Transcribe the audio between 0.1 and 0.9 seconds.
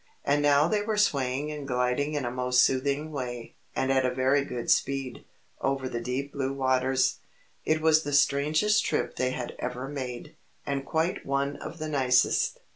And now they